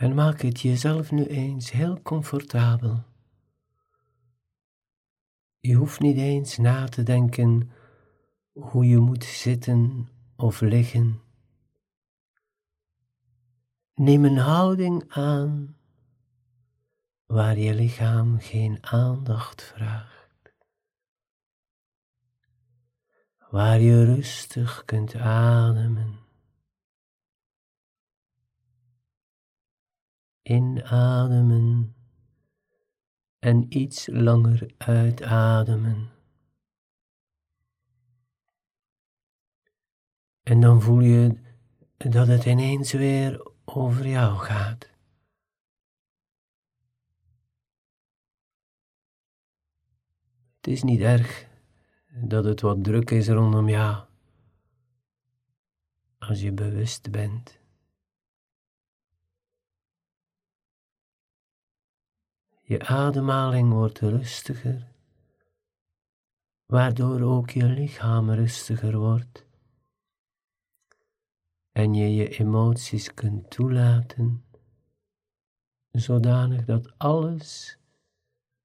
En 0.00 0.14
maak 0.14 0.40
het 0.40 0.60
jezelf 0.60 1.10
nu 1.10 1.24
eens 1.24 1.70
heel 1.70 2.02
comfortabel. 2.02 3.04
Je 5.58 5.74
hoeft 5.74 6.00
niet 6.00 6.16
eens 6.16 6.56
na 6.56 6.88
te 6.88 7.02
denken 7.02 7.70
hoe 8.52 8.86
je 8.86 8.98
moet 8.98 9.24
zitten 9.24 10.08
of 10.36 10.60
liggen. 10.60 11.20
Neem 13.94 14.24
een 14.24 14.38
houding 14.38 15.04
aan 15.08 15.76
waar 17.26 17.58
je 17.58 17.74
lichaam 17.74 18.38
geen 18.38 18.78
aandacht 18.86 19.62
vraagt, 19.62 20.54
waar 23.50 23.80
je 23.80 24.04
rustig 24.04 24.84
kunt 24.84 25.14
ademen. 25.14 26.19
Inademen 30.50 31.94
en 33.38 33.76
iets 33.76 34.06
langer 34.06 34.74
uitademen. 34.76 36.10
En 40.42 40.60
dan 40.60 40.82
voel 40.82 41.00
je 41.00 41.40
dat 41.96 42.26
het 42.26 42.44
ineens 42.44 42.92
weer 42.92 43.50
over 43.64 44.08
jou 44.08 44.38
gaat. 44.38 44.90
Het 50.56 50.66
is 50.66 50.82
niet 50.82 51.00
erg 51.00 51.48
dat 52.06 52.44
het 52.44 52.60
wat 52.60 52.84
druk 52.84 53.10
is 53.10 53.28
rondom 53.28 53.68
jou, 53.68 54.04
als 56.18 56.40
je 56.40 56.52
bewust 56.52 57.10
bent. 57.10 57.59
Je 62.70 62.86
ademhaling 62.86 63.72
wordt 63.72 63.98
rustiger, 63.98 64.86
waardoor 66.66 67.20
ook 67.20 67.50
je 67.50 67.64
lichaam 67.64 68.30
rustiger 68.30 68.98
wordt 68.98 69.46
en 71.72 71.94
je 71.94 72.14
je 72.14 72.28
emoties 72.28 73.14
kunt 73.14 73.50
toelaten, 73.50 74.44
zodanig 75.90 76.64
dat 76.64 76.98
alles 76.98 77.78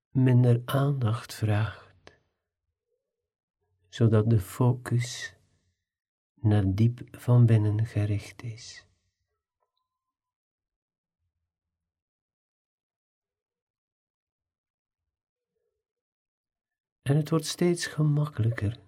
minder 0.10 0.62
aandacht 0.66 1.34
vraagt, 1.34 2.20
zodat 3.90 4.30
de 4.30 4.40
focus 4.40 5.36
naar 6.36 6.74
diep 6.74 7.02
van 7.12 7.46
binnen 7.46 7.86
gericht 7.86 8.44
is. 8.44 8.86
En 17.06 17.16
het 17.16 17.30
wordt 17.30 17.46
steeds 17.46 17.86
gemakkelijker 17.86 18.80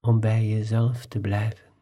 om 0.00 0.20
bij 0.20 0.46
jezelf 0.46 1.06
te 1.06 1.20
blijven. 1.20 1.72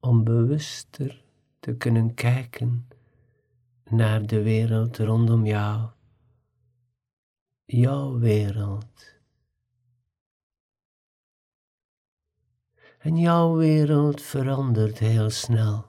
Om 0.00 0.24
bewuster 0.24 1.24
te 1.58 1.76
kunnen 1.76 2.14
kijken 2.14 2.88
naar 3.84 4.26
de 4.26 4.42
wereld 4.42 4.96
rondom 4.96 5.46
jou, 5.46 5.90
jouw 7.64 8.18
wereld. 8.18 9.16
En 12.98 13.16
jouw 13.16 13.56
wereld 13.56 14.22
verandert 14.22 14.98
heel 14.98 15.30
snel 15.30 15.87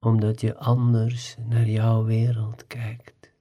omdat 0.00 0.40
je 0.40 0.56
anders 0.56 1.36
naar 1.48 1.68
jouw 1.68 2.04
wereld 2.04 2.66
kijkt. 2.66 3.32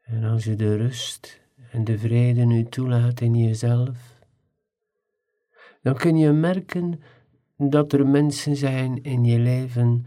En 0.00 0.24
als 0.24 0.44
je 0.44 0.56
de 0.56 0.76
rust 0.76 1.40
en 1.70 1.84
de 1.84 1.98
vrede 1.98 2.44
nu 2.44 2.64
toelaat 2.64 3.20
in 3.20 3.34
jezelf, 3.34 4.18
dan 5.82 5.94
kun 5.94 6.16
je 6.16 6.32
merken 6.32 7.00
dat 7.56 7.92
er 7.92 8.06
mensen 8.06 8.56
zijn 8.56 9.02
in 9.02 9.24
je 9.24 9.38
leven 9.38 10.06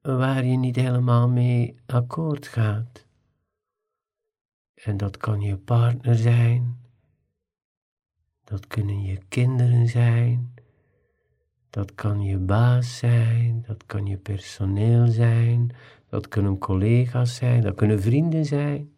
waar 0.00 0.44
je 0.44 0.56
niet 0.56 0.76
helemaal 0.76 1.28
mee 1.28 1.80
akkoord 1.86 2.46
gaat. 2.46 3.06
En 4.74 4.96
dat 4.96 5.16
kan 5.16 5.40
je 5.40 5.56
partner 5.56 6.16
zijn, 6.16 6.80
dat 8.50 8.66
kunnen 8.66 9.02
je 9.02 9.18
kinderen 9.28 9.88
zijn. 9.88 10.54
Dat 11.70 11.94
kan 11.94 12.22
je 12.22 12.38
baas 12.38 12.98
zijn. 12.98 13.62
Dat 13.66 13.86
kan 13.86 14.06
je 14.06 14.16
personeel 14.16 15.06
zijn. 15.06 15.74
Dat 16.08 16.28
kunnen 16.28 16.58
collega's 16.58 17.36
zijn. 17.36 17.62
Dat 17.62 17.74
kunnen 17.74 18.02
vrienden 18.02 18.44
zijn. 18.44 18.94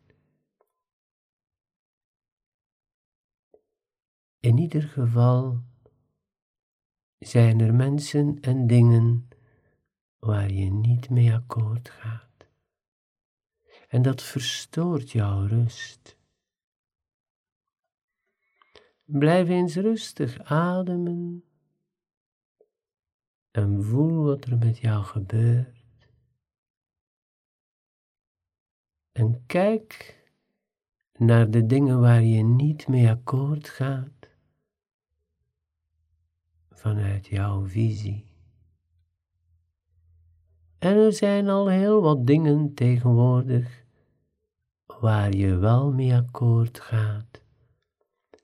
In 4.40 4.58
ieder 4.58 4.82
geval 4.82 5.62
zijn 7.18 7.60
er 7.60 7.74
mensen 7.74 8.40
en 8.40 8.66
dingen 8.66 9.28
waar 10.18 10.50
je 10.50 10.70
niet 10.70 11.10
mee 11.10 11.34
akkoord 11.34 11.90
gaat. 11.90 12.46
En 13.88 14.02
dat 14.02 14.22
verstoort 14.22 15.10
jouw 15.10 15.46
rust. 15.46 16.20
Blijf 19.12 19.48
eens 19.48 19.76
rustig 19.76 20.42
ademen 20.42 21.44
en 23.50 23.82
voel 23.82 24.24
wat 24.24 24.44
er 24.44 24.58
met 24.58 24.78
jou 24.78 25.04
gebeurt. 25.04 26.08
En 29.12 29.46
kijk 29.46 30.20
naar 31.12 31.50
de 31.50 31.66
dingen 31.66 32.00
waar 32.00 32.22
je 32.22 32.42
niet 32.42 32.88
mee 32.88 33.10
akkoord 33.10 33.68
gaat 33.68 34.28
vanuit 36.70 37.26
jouw 37.26 37.66
visie. 37.66 38.24
En 40.78 40.96
er 40.96 41.12
zijn 41.12 41.48
al 41.48 41.68
heel 41.68 42.02
wat 42.02 42.26
dingen 42.26 42.74
tegenwoordig 42.74 43.84
waar 44.86 45.34
je 45.34 45.56
wel 45.56 45.92
mee 45.92 46.14
akkoord 46.14 46.80
gaat 46.80 47.41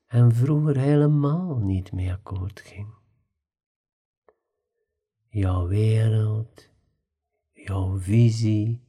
en 0.09 0.35
vroeger 0.35 0.77
helemaal 0.77 1.57
niet 1.57 1.91
mee 1.91 2.11
akkoord 2.11 2.59
ging. 2.59 2.87
Jouw 5.29 5.67
wereld, 5.67 6.69
jouw 7.51 7.99
visie 7.99 8.81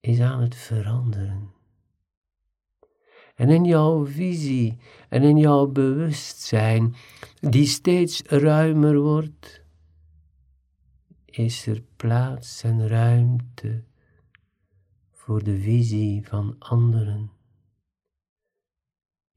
is 0.00 0.20
aan 0.20 0.40
het 0.40 0.54
veranderen. 0.54 1.52
En 3.34 3.48
in 3.48 3.64
jouw 3.64 4.06
visie 4.06 4.78
en 5.08 5.22
in 5.22 5.36
jouw 5.36 5.66
bewustzijn, 5.66 6.94
die 7.40 7.66
steeds 7.66 8.22
ruimer 8.22 8.98
wordt, 8.98 9.62
is 11.24 11.66
er 11.66 11.82
plaats 11.96 12.62
en 12.62 12.88
ruimte 12.88 13.84
voor 15.10 15.44
de 15.44 15.60
visie 15.60 16.26
van 16.26 16.56
anderen. 16.58 17.39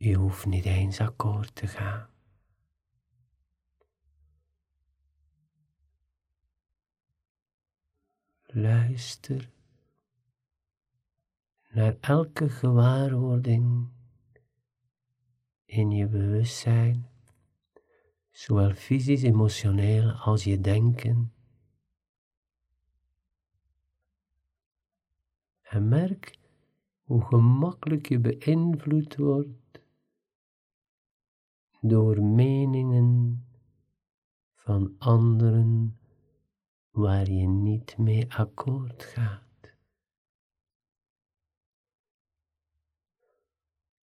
Je 0.03 0.15
hoeft 0.15 0.45
niet 0.45 0.65
eens 0.65 0.99
akkoord 0.99 1.55
te 1.55 1.67
gaan. 1.67 2.09
Luister 8.43 9.51
naar 11.69 11.97
elke 11.99 12.49
gewaarwording 12.49 13.89
in 15.65 15.91
je 15.91 16.07
bewustzijn, 16.07 17.09
zowel 18.29 18.73
fysisch, 18.73 19.23
emotioneel 19.23 20.11
als 20.11 20.43
je 20.43 20.61
denken. 20.61 21.33
En 25.61 25.87
merk 25.87 26.37
hoe 27.01 27.25
gemakkelijk 27.25 28.09
je 28.09 28.19
beïnvloed 28.19 29.15
wordt 29.15 29.61
door 31.85 32.21
meningen 32.23 33.45
van 34.55 34.95
anderen 34.97 35.99
waar 36.89 37.29
je 37.29 37.47
niet 37.47 37.97
mee 37.97 38.33
akkoord 38.33 39.03
gaat. 39.03 39.75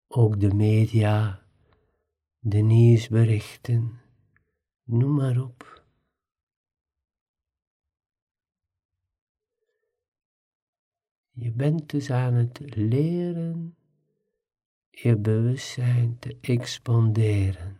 Ook 0.06 0.40
de 0.40 0.54
media, 0.54 1.46
de 2.38 2.58
nieuwsberichten, 2.58 4.00
noem 4.82 5.14
maar 5.14 5.40
op. 5.40 5.84
Je 11.30 11.52
bent 11.52 11.90
dus 11.90 12.10
aan 12.10 12.34
het 12.34 12.76
leren 12.76 13.76
je 14.94 15.16
bewustzijn 15.16 16.18
te 16.18 16.36
expanderen. 16.40 17.78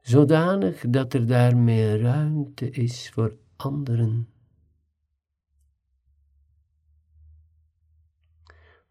Zodanig 0.00 0.84
dat 0.88 1.14
er 1.14 1.26
daarmee 1.26 1.98
ruimte 1.98 2.70
is 2.70 3.10
voor 3.10 3.36
anderen. 3.56 4.28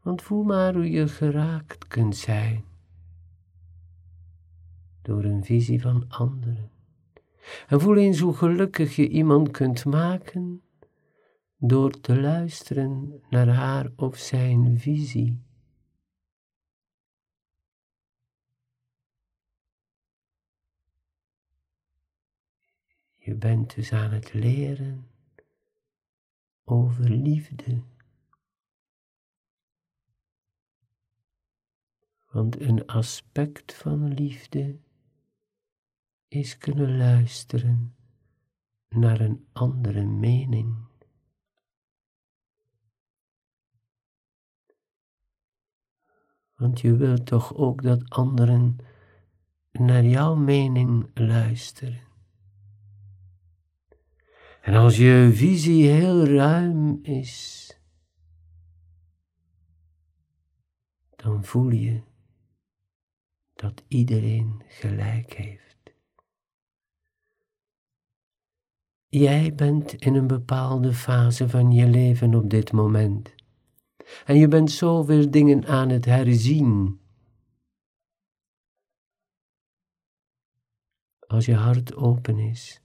Want 0.02 0.22
voel 0.22 0.44
maar 0.44 0.74
hoe 0.74 0.90
je 0.90 1.08
geraakt 1.08 1.88
kunt 1.88 2.16
zijn 2.16 2.64
door 5.02 5.24
een 5.24 5.44
visie 5.44 5.82
van 5.82 6.06
anderen. 6.08 6.72
En 7.68 7.82
voel 7.82 7.98
eens 7.98 8.20
hoe 8.20 8.34
gelukkig 8.34 8.96
je 8.96 9.08
iemand 9.08 9.52
kunt 9.52 9.86
maken 9.86 10.62
door 11.58 12.00
te 12.02 12.22
luisteren 12.22 13.22
naar 13.30 13.48
haar 13.48 13.92
of 13.96 14.18
zijn 14.18 14.80
visie. 14.80 15.42
Je 23.34 23.40
bent 23.40 23.76
dus 23.76 23.94
aan 23.94 24.12
het 24.12 24.34
leren 24.34 25.10
over 26.64 27.10
liefde. 27.10 27.84
Want 32.30 32.60
een 32.60 32.86
aspect 32.86 33.74
van 33.74 34.14
liefde 34.14 34.80
is 36.28 36.58
kunnen 36.58 36.98
luisteren 36.98 37.96
naar 38.90 39.20
een 39.20 39.48
andere 39.52 40.06
mening. 40.06 40.88
Want 46.56 46.82
je 46.82 46.96
wilt 46.96 47.26
toch 47.26 47.54
ook 47.54 47.82
dat 47.82 48.10
anderen 48.10 48.78
naar 49.72 50.06
jouw 50.06 50.36
mening 50.36 51.10
luisteren. 51.14 52.12
En 54.63 54.74
als 54.74 54.98
je 54.98 55.30
visie 55.33 55.88
heel 55.88 56.25
ruim 56.25 57.00
is, 57.01 57.68
dan 61.15 61.44
voel 61.44 61.69
je 61.69 62.01
dat 63.54 63.83
iedereen 63.88 64.63
gelijk 64.68 65.33
heeft. 65.33 65.94
Jij 69.07 69.56
bent 69.56 69.94
in 69.94 70.15
een 70.15 70.27
bepaalde 70.27 70.94
fase 70.94 71.50
van 71.50 71.71
je 71.71 71.88
leven 71.88 72.36
op 72.36 72.50
dit 72.50 72.71
moment. 72.71 73.36
En 74.25 74.38
je 74.38 74.48
bent 74.48 74.71
zoveel 74.71 75.31
dingen 75.31 75.65
aan 75.65 75.89
het 75.89 76.06
herzien. 76.06 77.00
Als 81.27 81.45
je 81.45 81.56
hart 81.56 81.95
open 81.95 82.38
is 82.38 82.83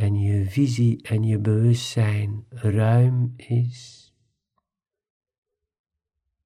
en 0.00 0.14
je 0.14 0.44
visie 0.44 1.02
en 1.02 1.22
je 1.22 1.38
bewustzijn 1.38 2.46
ruim 2.48 3.32
is, 3.36 4.12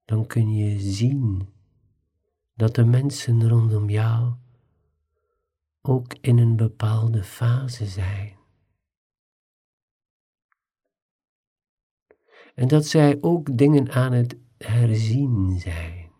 dan 0.05 0.27
kun 0.27 0.53
je 0.53 0.79
zien 0.79 1.49
dat 2.53 2.75
de 2.75 2.85
mensen 2.85 3.49
rondom 3.49 3.89
jou 3.89 4.33
ook 5.81 6.13
in 6.21 6.37
een 6.37 6.55
bepaalde 6.55 7.23
fase 7.23 7.85
zijn. 7.85 8.37
En 12.55 12.67
dat 12.67 12.85
zij 12.85 13.17
ook 13.21 13.57
dingen 13.57 13.91
aan 13.91 14.11
het 14.11 14.37
herzien 14.57 15.59
zijn. 15.59 16.11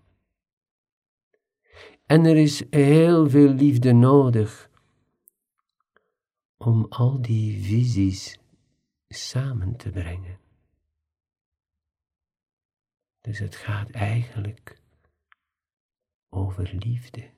En 2.06 2.26
er 2.26 2.38
is 2.38 2.64
heel 2.70 3.30
veel 3.30 3.50
liefde 3.50 3.94
nodig 3.94 4.74
om 6.57 6.86
al 6.90 7.22
die 7.22 7.63
visies 7.63 8.40
samen 9.07 9.75
te 9.75 9.90
brengen. 9.90 10.40
Dus 13.22 13.40
het 13.40 13.56
gaat 13.56 13.90
eigenlijk 13.90 14.81
over 16.30 16.74
liefde. 16.74 17.34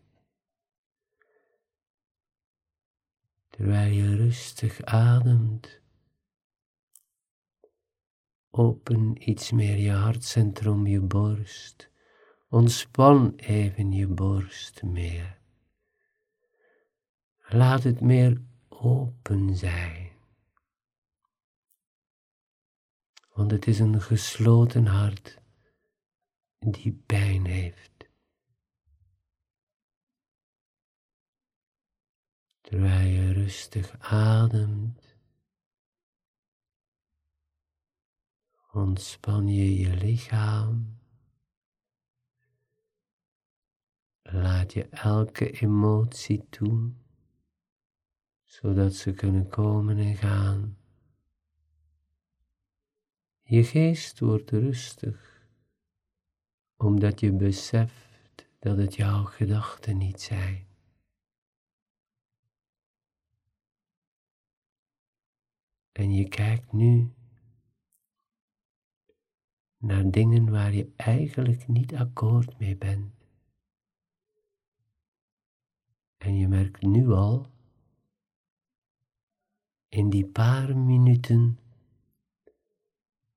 Terwijl 3.50 3.92
je 3.92 4.16
rustig 4.16 4.81
ademt, 4.81 5.81
open 8.50 9.30
iets 9.30 9.52
meer 9.52 9.78
je 9.78 9.92
hartcentrum, 9.92 10.88
je 10.88 11.02
borst. 11.02 11.90
Ontspan 12.50 13.34
even 13.36 13.92
je 13.92 14.08
borst 14.08 14.84
meer. 14.84 15.40
Laat 17.38 17.84
het 17.84 18.02
meer 18.02 18.42
open 18.80 19.56
zijn. 19.56 20.12
Want 23.34 23.52
het 23.52 23.68
is 23.68 23.80
een 23.80 24.02
gesloten 24.02 24.86
hart 24.86 25.42
die 26.60 26.94
pijn 27.06 27.46
heeft. 27.46 28.10
Terwijl 32.62 33.08
je 33.08 33.34
rustig 33.34 33.96
ademt, 34.00 35.16
ontspan 38.72 39.48
je 39.48 39.78
je 39.78 39.96
lichaam. 39.96 40.96
Laat 44.22 44.74
je 44.74 44.88
elke 44.90 45.52
emotie 45.52 46.50
toe, 46.50 46.92
zodat 48.48 48.94
ze 48.94 49.14
kunnen 49.14 49.48
komen 49.48 49.98
en 49.98 50.16
gaan. 50.16 50.78
Je 53.42 53.64
geest 53.64 54.19
wordt 54.19 54.52
rustig, 54.52 55.48
omdat 56.76 57.19
je 57.19 57.31
beseft 57.31 58.48
dat 58.60 58.78
het 58.78 58.95
jouw 58.95 59.24
gedachten 59.24 59.98
niet 59.98 60.21
zijn. 60.21 60.68
En 65.92 66.14
je 66.14 66.28
kijkt 66.28 66.71
nu 66.71 67.14
naar 69.78 70.12
dingen 70.12 70.52
waar 70.52 70.74
je 70.74 70.94
eigenlijk 70.95 71.68
niet 71.68 71.95
akkoord 71.95 72.60
mee 72.60 72.78
bent. 72.78 73.14
En 76.18 76.36
je 76.36 76.48
merkt 76.48 76.81
nu 76.81 77.07
al, 77.12 77.56
in 79.97 80.09
die 80.09 80.25
paar 80.25 80.77
minuten, 80.77 81.59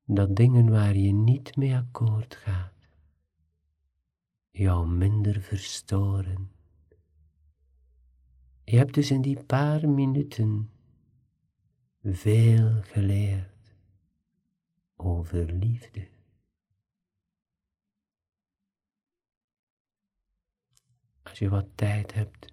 dat 0.05 0.37
dingen 0.37 0.71
waar 0.71 0.97
je 0.97 1.13
niet 1.13 1.57
mee 1.57 1.77
akkoord 1.77 2.35
gaat, 2.35 2.89
jou 4.51 4.89
minder 4.89 5.41
verstoren. 5.41 6.51
Je 8.65 8.77
hebt 8.77 8.95
dus 8.95 9.11
in 9.11 9.23
die 9.23 9.45
paar 9.45 9.89
minuten 9.89 10.71
veel 12.03 12.83
geleerd 12.83 13.75
over 14.97 15.53
liefde. 15.53 16.09
Als 21.23 21.39
je 21.39 21.49
wat 21.49 21.67
tijd 21.75 22.15
hebt, 22.15 22.53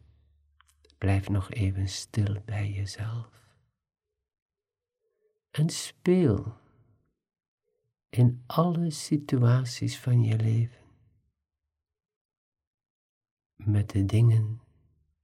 blijf 0.98 1.30
nog 1.30 1.52
even 1.52 1.88
stil 1.88 2.42
bij 2.46 2.72
jezelf. 2.72 3.47
En 5.58 5.70
speel 5.70 6.56
in 8.10 8.44
alle 8.46 8.90
situaties 8.90 10.00
van 10.00 10.24
je 10.24 10.38
leven 10.38 10.86
met 13.56 13.90
de 13.90 14.06
dingen 14.06 14.62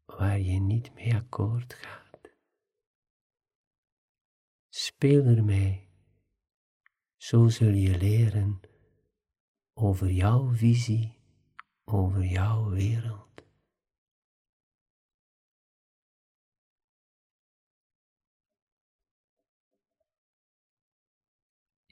waar 0.06 0.40
je 0.40 0.60
niet 0.60 0.94
mee 0.94 1.16
akkoord 1.16 1.74
gaat. 1.74 2.32
Speel 4.70 5.26
ermee. 5.26 5.88
Zo 7.18 7.48
zul 7.48 7.74
je 7.74 7.98
leren 7.98 8.60
over 9.74 10.12
jouw 10.12 10.54
visie, 10.54 11.20
over 11.84 12.26
jouw 12.26 12.70
wereld. 12.70 13.33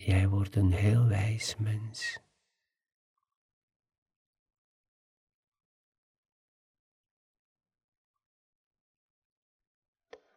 Jij 0.06 0.28
wordt 0.28 0.56
een 0.56 0.72
heel 0.72 1.08
wijs 1.08 1.56
mens. 1.56 2.20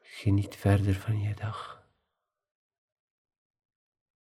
Geniet 0.01 0.57
verder 0.57 0.95
van 0.95 1.21
je 1.21 1.35
dag. 1.35 1.89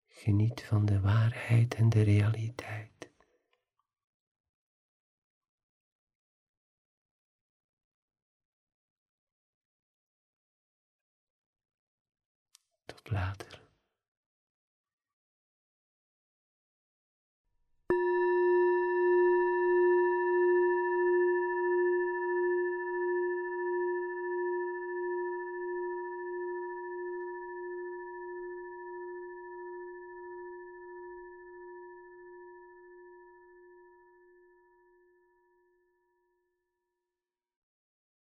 Geniet 0.06 0.64
van 0.64 0.85
de 0.87 1.00
waarheid 1.00 1.75
en 1.75 1.88
de 1.88 2.02
realiteit. 2.02 3.11
Tot 12.85 13.11
later. 13.11 13.60